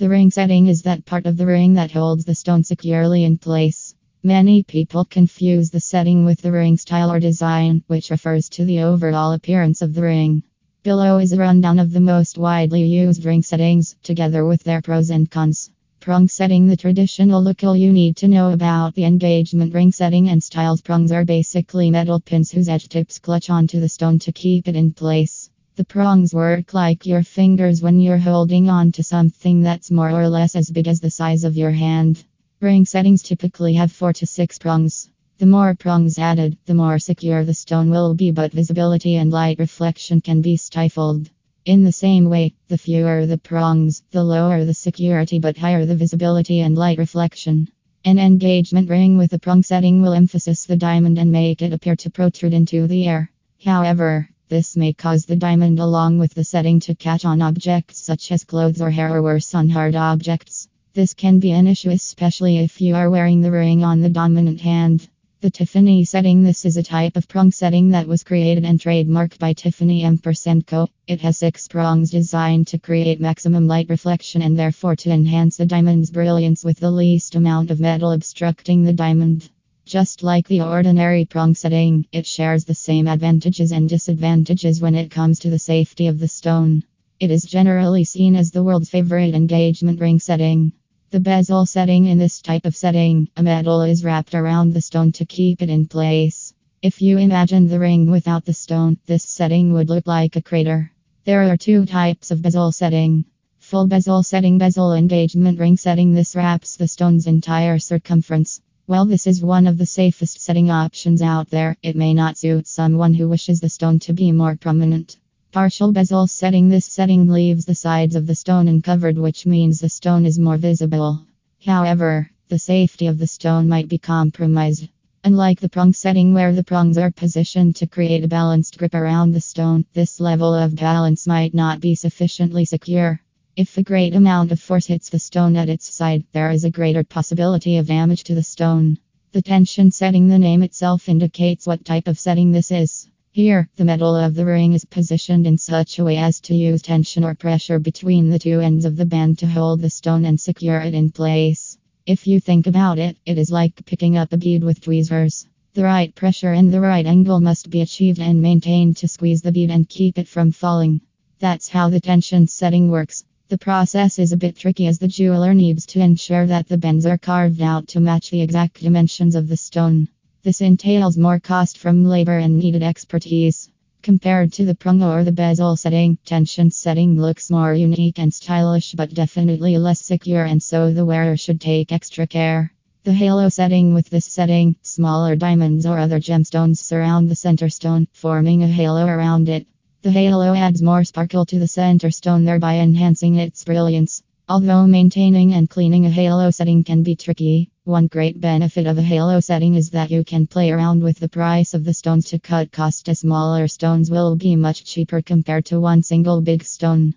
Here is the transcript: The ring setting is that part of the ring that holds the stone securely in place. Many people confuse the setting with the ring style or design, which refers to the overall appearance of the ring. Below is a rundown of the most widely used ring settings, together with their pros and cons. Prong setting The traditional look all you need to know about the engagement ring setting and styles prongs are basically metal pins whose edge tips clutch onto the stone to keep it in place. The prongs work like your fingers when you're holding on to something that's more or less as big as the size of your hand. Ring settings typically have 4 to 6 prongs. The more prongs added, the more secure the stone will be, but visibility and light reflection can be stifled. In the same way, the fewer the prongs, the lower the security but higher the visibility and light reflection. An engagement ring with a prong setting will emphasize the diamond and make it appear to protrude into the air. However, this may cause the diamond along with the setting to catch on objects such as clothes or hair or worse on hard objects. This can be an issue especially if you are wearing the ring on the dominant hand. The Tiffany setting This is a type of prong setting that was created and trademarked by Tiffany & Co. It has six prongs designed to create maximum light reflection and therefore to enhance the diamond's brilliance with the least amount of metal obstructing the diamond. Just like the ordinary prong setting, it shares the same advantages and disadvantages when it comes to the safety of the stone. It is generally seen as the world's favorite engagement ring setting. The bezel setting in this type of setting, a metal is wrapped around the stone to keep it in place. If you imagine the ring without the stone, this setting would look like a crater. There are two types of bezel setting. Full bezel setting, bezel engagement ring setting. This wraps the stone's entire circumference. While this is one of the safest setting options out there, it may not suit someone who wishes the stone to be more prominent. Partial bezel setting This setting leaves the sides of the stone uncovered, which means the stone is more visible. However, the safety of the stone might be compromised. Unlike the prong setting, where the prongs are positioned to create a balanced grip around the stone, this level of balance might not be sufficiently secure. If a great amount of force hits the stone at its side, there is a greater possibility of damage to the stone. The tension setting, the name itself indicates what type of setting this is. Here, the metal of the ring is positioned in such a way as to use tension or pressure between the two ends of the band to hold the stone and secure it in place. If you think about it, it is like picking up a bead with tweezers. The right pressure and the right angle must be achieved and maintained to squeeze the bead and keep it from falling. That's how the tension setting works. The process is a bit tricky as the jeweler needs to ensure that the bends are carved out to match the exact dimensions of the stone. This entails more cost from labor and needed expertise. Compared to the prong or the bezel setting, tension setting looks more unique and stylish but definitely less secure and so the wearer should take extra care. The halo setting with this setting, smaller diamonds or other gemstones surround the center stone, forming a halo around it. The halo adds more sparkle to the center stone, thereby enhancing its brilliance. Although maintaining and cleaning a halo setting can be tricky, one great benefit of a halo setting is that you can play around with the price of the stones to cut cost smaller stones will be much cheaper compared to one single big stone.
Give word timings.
The 0.00 0.08
ring 0.08 0.30
setting 0.30 0.68
is 0.68 0.80
that 0.84 1.04
part 1.04 1.26
of 1.26 1.36
the 1.36 1.44
ring 1.44 1.74
that 1.74 1.90
holds 1.90 2.24
the 2.24 2.34
stone 2.34 2.64
securely 2.64 3.24
in 3.24 3.36
place. 3.36 3.94
Many 4.22 4.62
people 4.62 5.04
confuse 5.04 5.68
the 5.68 5.78
setting 5.78 6.24
with 6.24 6.40
the 6.40 6.52
ring 6.52 6.78
style 6.78 7.12
or 7.12 7.20
design, 7.20 7.84
which 7.86 8.08
refers 8.08 8.48
to 8.48 8.64
the 8.64 8.80
overall 8.80 9.32
appearance 9.32 9.82
of 9.82 9.92
the 9.92 10.00
ring. 10.00 10.42
Below 10.82 11.18
is 11.18 11.34
a 11.34 11.36
rundown 11.36 11.78
of 11.78 11.92
the 11.92 12.00
most 12.00 12.38
widely 12.38 12.82
used 12.82 13.26
ring 13.26 13.42
settings, 13.42 13.94
together 14.02 14.46
with 14.46 14.62
their 14.62 14.80
pros 14.80 15.10
and 15.10 15.30
cons. 15.30 15.70
Prong 16.00 16.28
setting 16.28 16.66
The 16.66 16.78
traditional 16.78 17.42
look 17.42 17.62
all 17.62 17.76
you 17.76 17.92
need 17.92 18.16
to 18.16 18.28
know 18.28 18.52
about 18.52 18.94
the 18.94 19.04
engagement 19.04 19.74
ring 19.74 19.92
setting 19.92 20.30
and 20.30 20.42
styles 20.42 20.80
prongs 20.80 21.12
are 21.12 21.26
basically 21.26 21.90
metal 21.90 22.20
pins 22.20 22.50
whose 22.50 22.70
edge 22.70 22.88
tips 22.88 23.18
clutch 23.18 23.50
onto 23.50 23.80
the 23.80 23.88
stone 23.90 24.18
to 24.20 24.32
keep 24.32 24.66
it 24.66 24.76
in 24.76 24.92
place. 24.92 25.39
The 25.80 25.86
prongs 25.86 26.34
work 26.34 26.74
like 26.74 27.06
your 27.06 27.22
fingers 27.22 27.80
when 27.80 28.00
you're 28.00 28.18
holding 28.18 28.68
on 28.68 28.92
to 28.92 29.02
something 29.02 29.62
that's 29.62 29.90
more 29.90 30.10
or 30.10 30.28
less 30.28 30.54
as 30.54 30.68
big 30.68 30.86
as 30.86 31.00
the 31.00 31.10
size 31.10 31.42
of 31.42 31.56
your 31.56 31.70
hand. 31.70 32.22
Ring 32.60 32.84
settings 32.84 33.22
typically 33.22 33.72
have 33.72 33.90
4 33.90 34.12
to 34.12 34.26
6 34.26 34.58
prongs. 34.58 35.08
The 35.38 35.46
more 35.46 35.74
prongs 35.74 36.18
added, 36.18 36.58
the 36.66 36.74
more 36.74 36.98
secure 36.98 37.46
the 37.46 37.54
stone 37.54 37.88
will 37.88 38.12
be, 38.12 38.30
but 38.30 38.52
visibility 38.52 39.16
and 39.16 39.32
light 39.32 39.58
reflection 39.58 40.20
can 40.20 40.42
be 40.42 40.58
stifled. 40.58 41.30
In 41.64 41.82
the 41.82 41.92
same 41.92 42.28
way, 42.28 42.52
the 42.68 42.76
fewer 42.76 43.24
the 43.24 43.38
prongs, 43.38 44.02
the 44.10 44.22
lower 44.22 44.66
the 44.66 44.74
security 44.74 45.38
but 45.38 45.56
higher 45.56 45.86
the 45.86 45.96
visibility 45.96 46.60
and 46.60 46.76
light 46.76 46.98
reflection. 46.98 47.70
An 48.04 48.18
engagement 48.18 48.90
ring 48.90 49.16
with 49.16 49.32
a 49.32 49.38
prong 49.38 49.62
setting 49.62 50.02
will 50.02 50.12
emphasize 50.12 50.66
the 50.66 50.76
diamond 50.76 51.16
and 51.16 51.32
make 51.32 51.62
it 51.62 51.72
appear 51.72 51.96
to 51.96 52.10
protrude 52.10 52.52
into 52.52 52.86
the 52.86 53.08
air. 53.08 53.30
However, 53.64 54.28
this 54.50 54.76
may 54.76 54.92
cause 54.92 55.26
the 55.26 55.36
diamond 55.36 55.78
along 55.78 56.18
with 56.18 56.34
the 56.34 56.42
setting 56.42 56.80
to 56.80 56.92
catch 56.96 57.24
on 57.24 57.40
objects 57.40 58.00
such 58.00 58.32
as 58.32 58.42
clothes 58.42 58.82
or 58.82 58.90
hair 58.90 59.14
or 59.14 59.22
worse 59.22 59.54
on 59.54 59.68
hard 59.68 59.94
objects. 59.94 60.66
This 60.92 61.14
can 61.14 61.38
be 61.38 61.52
an 61.52 61.68
issue 61.68 61.90
especially 61.90 62.58
if 62.58 62.80
you 62.80 62.96
are 62.96 63.08
wearing 63.08 63.42
the 63.42 63.52
ring 63.52 63.84
on 63.84 64.00
the 64.00 64.08
dominant 64.08 64.60
hand. 64.60 65.08
The 65.40 65.50
Tiffany 65.50 66.04
setting 66.04 66.42
This 66.42 66.64
is 66.64 66.76
a 66.76 66.82
type 66.82 67.16
of 67.16 67.28
prong 67.28 67.52
setting 67.52 67.90
that 67.90 68.08
was 68.08 68.24
created 68.24 68.64
and 68.64 68.80
trademarked 68.80 69.38
by 69.38 69.52
Tiffany 69.52 70.04
& 70.18 70.66
Co. 70.66 70.88
It 71.06 71.20
has 71.20 71.38
six 71.38 71.68
prongs 71.68 72.10
designed 72.10 72.66
to 72.66 72.78
create 72.78 73.20
maximum 73.20 73.68
light 73.68 73.88
reflection 73.88 74.42
and 74.42 74.58
therefore 74.58 74.96
to 74.96 75.12
enhance 75.12 75.58
the 75.58 75.64
diamond's 75.64 76.10
brilliance 76.10 76.64
with 76.64 76.80
the 76.80 76.90
least 76.90 77.36
amount 77.36 77.70
of 77.70 77.78
metal 77.78 78.10
obstructing 78.10 78.82
the 78.82 78.92
diamond. 78.92 79.48
Just 79.90 80.22
like 80.22 80.46
the 80.46 80.60
ordinary 80.60 81.24
prong 81.24 81.52
setting, 81.56 82.06
it 82.12 82.24
shares 82.24 82.64
the 82.64 82.76
same 82.76 83.08
advantages 83.08 83.72
and 83.72 83.88
disadvantages 83.88 84.80
when 84.80 84.94
it 84.94 85.10
comes 85.10 85.40
to 85.40 85.50
the 85.50 85.58
safety 85.58 86.06
of 86.06 86.20
the 86.20 86.28
stone. 86.28 86.84
It 87.18 87.32
is 87.32 87.42
generally 87.42 88.04
seen 88.04 88.36
as 88.36 88.52
the 88.52 88.62
world's 88.62 88.88
favorite 88.88 89.34
engagement 89.34 89.98
ring 89.98 90.20
setting. 90.20 90.70
The 91.10 91.18
bezel 91.18 91.66
setting 91.66 92.06
in 92.06 92.18
this 92.18 92.40
type 92.40 92.66
of 92.66 92.76
setting, 92.76 93.30
a 93.36 93.42
metal 93.42 93.82
is 93.82 94.04
wrapped 94.04 94.32
around 94.32 94.74
the 94.74 94.80
stone 94.80 95.10
to 95.10 95.26
keep 95.26 95.60
it 95.60 95.68
in 95.68 95.88
place. 95.88 96.54
If 96.82 97.02
you 97.02 97.18
imagine 97.18 97.66
the 97.66 97.80
ring 97.80 98.12
without 98.12 98.44
the 98.44 98.54
stone, 98.54 98.96
this 99.06 99.24
setting 99.24 99.72
would 99.72 99.88
look 99.88 100.06
like 100.06 100.36
a 100.36 100.40
crater. 100.40 100.92
There 101.24 101.50
are 101.50 101.56
two 101.56 101.84
types 101.84 102.30
of 102.30 102.42
bezel 102.42 102.70
setting. 102.70 103.24
Full 103.58 103.88
bezel 103.88 104.22
setting, 104.22 104.56
bezel 104.56 104.92
engagement 104.92 105.58
ring 105.58 105.76
setting. 105.76 106.14
This 106.14 106.36
wraps 106.36 106.76
the 106.76 106.86
stone's 106.86 107.26
entire 107.26 107.80
circumference. 107.80 108.60
While 108.90 109.06
this 109.06 109.28
is 109.28 109.40
one 109.40 109.68
of 109.68 109.78
the 109.78 109.86
safest 109.86 110.40
setting 110.40 110.68
options 110.68 111.22
out 111.22 111.48
there, 111.48 111.76
it 111.80 111.94
may 111.94 112.12
not 112.12 112.36
suit 112.36 112.66
someone 112.66 113.14
who 113.14 113.28
wishes 113.28 113.60
the 113.60 113.68
stone 113.68 114.00
to 114.00 114.12
be 114.12 114.32
more 114.32 114.56
prominent. 114.56 115.16
Partial 115.52 115.92
bezel 115.92 116.26
setting 116.26 116.68
This 116.68 116.86
setting 116.86 117.28
leaves 117.28 117.64
the 117.64 117.76
sides 117.76 118.16
of 118.16 118.26
the 118.26 118.34
stone 118.34 118.66
uncovered, 118.66 119.16
which 119.16 119.46
means 119.46 119.78
the 119.78 119.88
stone 119.88 120.26
is 120.26 120.40
more 120.40 120.56
visible. 120.56 121.24
However, 121.64 122.32
the 122.48 122.58
safety 122.58 123.06
of 123.06 123.18
the 123.18 123.28
stone 123.28 123.68
might 123.68 123.86
be 123.86 123.96
compromised. 123.96 124.88
Unlike 125.22 125.60
the 125.60 125.68
prong 125.68 125.92
setting, 125.92 126.34
where 126.34 126.52
the 126.52 126.64
prongs 126.64 126.98
are 126.98 127.12
positioned 127.12 127.76
to 127.76 127.86
create 127.86 128.24
a 128.24 128.28
balanced 128.28 128.76
grip 128.76 128.96
around 128.96 129.30
the 129.30 129.40
stone, 129.40 129.84
this 129.92 130.18
level 130.18 130.52
of 130.52 130.74
balance 130.74 131.28
might 131.28 131.54
not 131.54 131.78
be 131.78 131.94
sufficiently 131.94 132.64
secure. 132.64 133.20
If 133.60 133.76
a 133.76 133.82
great 133.82 134.14
amount 134.14 134.52
of 134.52 134.58
force 134.58 134.86
hits 134.86 135.10
the 135.10 135.18
stone 135.18 135.54
at 135.54 135.68
its 135.68 135.92
side, 135.92 136.24
there 136.32 136.50
is 136.50 136.64
a 136.64 136.70
greater 136.70 137.04
possibility 137.04 137.76
of 137.76 137.88
damage 137.88 138.24
to 138.24 138.34
the 138.34 138.42
stone. 138.42 138.96
The 139.32 139.42
tension 139.42 139.90
setting, 139.90 140.28
the 140.28 140.38
name 140.38 140.62
itself 140.62 141.10
indicates 141.10 141.66
what 141.66 141.84
type 141.84 142.08
of 142.08 142.18
setting 142.18 142.52
this 142.52 142.70
is. 142.70 143.06
Here, 143.32 143.68
the 143.76 143.84
metal 143.84 144.16
of 144.16 144.34
the 144.34 144.46
ring 144.46 144.72
is 144.72 144.86
positioned 144.86 145.46
in 145.46 145.58
such 145.58 145.98
a 145.98 146.04
way 146.04 146.16
as 146.16 146.40
to 146.40 146.54
use 146.54 146.80
tension 146.80 147.22
or 147.22 147.34
pressure 147.34 147.78
between 147.78 148.30
the 148.30 148.38
two 148.38 148.60
ends 148.60 148.86
of 148.86 148.96
the 148.96 149.04
band 149.04 149.36
to 149.40 149.46
hold 149.46 149.82
the 149.82 149.90
stone 149.90 150.24
and 150.24 150.40
secure 150.40 150.80
it 150.80 150.94
in 150.94 151.10
place. 151.10 151.76
If 152.06 152.26
you 152.26 152.40
think 152.40 152.66
about 152.66 152.98
it, 152.98 153.18
it 153.26 153.36
is 153.36 153.50
like 153.50 153.84
picking 153.84 154.16
up 154.16 154.32
a 154.32 154.38
bead 154.38 154.64
with 154.64 154.80
tweezers. 154.80 155.46
The 155.74 155.84
right 155.84 156.14
pressure 156.14 156.54
and 156.54 156.72
the 156.72 156.80
right 156.80 157.04
angle 157.04 157.40
must 157.42 157.68
be 157.68 157.82
achieved 157.82 158.20
and 158.20 158.40
maintained 158.40 158.96
to 158.96 159.06
squeeze 159.06 159.42
the 159.42 159.52
bead 159.52 159.70
and 159.70 159.86
keep 159.86 160.16
it 160.16 160.28
from 160.28 160.50
falling. 160.50 161.02
That's 161.40 161.68
how 161.68 161.90
the 161.90 162.00
tension 162.00 162.46
setting 162.46 162.90
works. 162.90 163.22
The 163.50 163.58
process 163.58 164.20
is 164.20 164.30
a 164.30 164.36
bit 164.36 164.54
tricky 164.54 164.86
as 164.86 165.00
the 165.00 165.08
jeweler 165.08 165.54
needs 165.54 165.84
to 165.86 165.98
ensure 165.98 166.46
that 166.46 166.68
the 166.68 166.78
bends 166.78 167.04
are 167.04 167.18
carved 167.18 167.60
out 167.60 167.88
to 167.88 167.98
match 167.98 168.30
the 168.30 168.42
exact 168.42 168.80
dimensions 168.80 169.34
of 169.34 169.48
the 169.48 169.56
stone. 169.56 170.06
This 170.44 170.60
entails 170.60 171.18
more 171.18 171.40
cost 171.40 171.76
from 171.76 172.04
labor 172.04 172.38
and 172.38 172.56
needed 172.56 172.84
expertise. 172.84 173.68
Compared 174.02 174.52
to 174.52 174.64
the 174.64 174.76
prong 174.76 175.02
or 175.02 175.24
the 175.24 175.32
bezel 175.32 175.74
setting, 175.74 176.16
tension 176.24 176.70
setting 176.70 177.20
looks 177.20 177.50
more 177.50 177.74
unique 177.74 178.20
and 178.20 178.32
stylish 178.32 178.92
but 178.92 179.14
definitely 179.14 179.76
less 179.78 180.00
secure 180.00 180.44
and 180.44 180.62
so 180.62 180.92
the 180.92 181.04
wearer 181.04 181.36
should 181.36 181.60
take 181.60 181.90
extra 181.90 182.28
care. 182.28 182.72
The 183.02 183.12
halo 183.12 183.48
setting 183.48 183.94
with 183.94 184.08
this 184.10 184.26
setting, 184.26 184.76
smaller 184.82 185.34
diamonds 185.34 185.86
or 185.86 185.98
other 185.98 186.20
gemstones 186.20 186.78
surround 186.78 187.28
the 187.28 187.34
center 187.34 187.68
stone, 187.68 188.06
forming 188.12 188.62
a 188.62 188.68
halo 188.68 189.06
around 189.06 189.48
it. 189.48 189.66
The 190.02 190.10
halo 190.10 190.54
adds 190.54 190.80
more 190.80 191.04
sparkle 191.04 191.44
to 191.44 191.58
the 191.58 191.68
center 191.68 192.10
stone, 192.10 192.46
thereby 192.46 192.78
enhancing 192.78 193.34
its 193.34 193.64
brilliance. 193.64 194.22
Although 194.48 194.86
maintaining 194.86 195.52
and 195.52 195.68
cleaning 195.68 196.06
a 196.06 196.10
halo 196.10 196.50
setting 196.50 196.84
can 196.84 197.02
be 197.02 197.14
tricky, 197.14 197.70
one 197.84 198.06
great 198.06 198.40
benefit 198.40 198.86
of 198.86 198.96
a 198.96 199.02
halo 199.02 199.40
setting 199.40 199.74
is 199.74 199.90
that 199.90 200.10
you 200.10 200.24
can 200.24 200.46
play 200.46 200.70
around 200.70 201.02
with 201.02 201.18
the 201.18 201.28
price 201.28 201.74
of 201.74 201.84
the 201.84 201.92
stones 201.92 202.24
to 202.30 202.38
cut 202.38 202.72
cost 202.72 203.14
smaller 203.14 203.68
stones 203.68 204.10
will 204.10 204.36
be 204.36 204.56
much 204.56 204.84
cheaper 204.84 205.20
compared 205.20 205.66
to 205.66 205.78
one 205.78 206.02
single 206.02 206.40
big 206.40 206.64
stone. 206.64 207.12